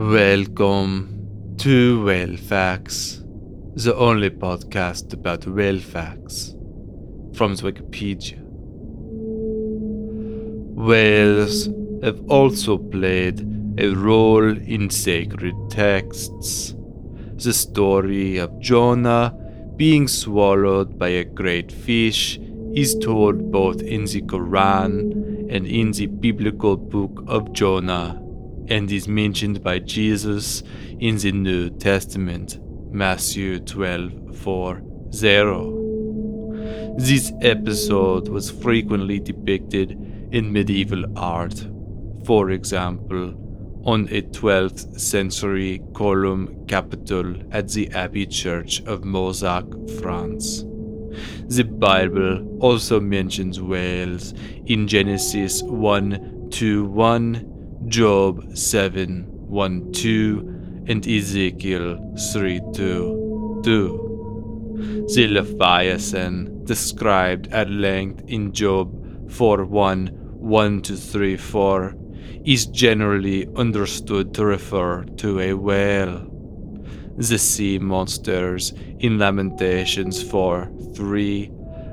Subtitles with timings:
[0.00, 3.22] Welcome to Whale Facts,
[3.74, 6.56] the only podcast about whale facts
[7.34, 8.38] from Wikipedia.
[10.74, 11.68] Whales
[12.02, 13.46] have also played
[13.78, 16.74] a role in sacred texts.
[17.34, 19.34] The story of Jonah
[19.76, 22.38] being swallowed by a great fish
[22.72, 28.18] is told both in the Quran and in the biblical book of Jonah
[28.68, 30.62] and is mentioned by Jesus
[30.98, 32.58] in the New Testament,
[32.92, 34.82] Matthew 12 4
[35.12, 36.96] 0.
[36.98, 39.92] This episode was frequently depicted
[40.32, 41.66] in medieval art,
[42.24, 43.34] for example,
[43.84, 49.64] on a 12th century column capital at the Abbey Church of Mozac,
[50.00, 50.64] France.
[51.48, 54.34] The Bible also mentions whales
[54.66, 57.49] in Genesis 1 2 1
[57.86, 65.06] Job 7 1 2, and Ezekiel 3 2 2.
[65.14, 71.94] The Leviathan, described at length in Job 4 1 1 to 3 4,
[72.44, 76.26] is generally understood to refer to a whale.
[77.16, 81.50] The sea monsters in Lamentations 4 3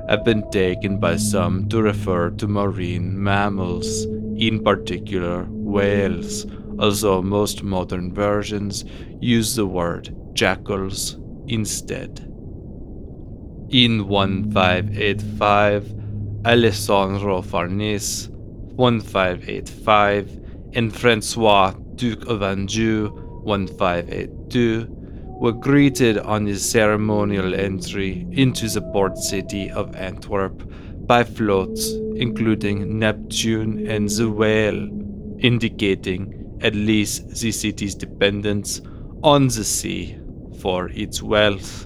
[0.10, 4.06] have been taken by some to refer to marine mammals,
[4.38, 6.46] in particular whales,
[6.80, 8.86] although most modern versions
[9.20, 12.20] use the word jackals instead.
[13.70, 15.94] In 1585,
[16.46, 20.40] Alessandro Farnese, 1585,
[20.74, 23.10] and Francois Duke of Anjou,
[23.44, 24.88] 1582,
[25.40, 30.64] were greeted on his ceremonial entry into the port city of Antwerp
[31.06, 34.90] by floats including Neptune and the Whale
[35.40, 38.82] indicating at least the city's dependence
[39.24, 40.18] on the sea
[40.60, 41.86] for its wealth.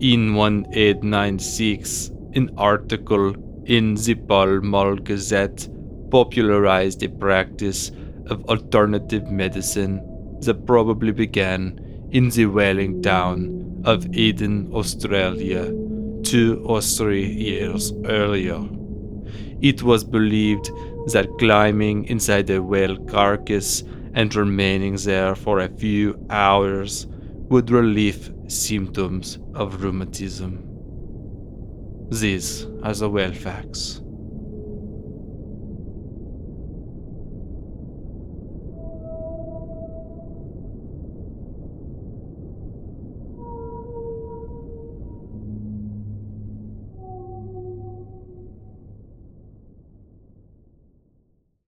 [0.00, 3.34] In 1896, an article
[3.66, 5.68] in the Pall Mall Gazette
[6.10, 7.90] popularized a practice
[8.26, 10.00] of alternative medicine
[10.40, 11.78] that probably began
[12.10, 15.72] in the whaling town of Eden, Australia,
[16.22, 18.60] two or three years earlier.
[19.60, 20.70] It was believed
[21.06, 23.82] that climbing inside a whale carcass
[24.14, 27.06] and remaining there for a few hours
[27.48, 30.66] would relieve symptoms of rheumatism.
[32.10, 34.02] These are the whale facts.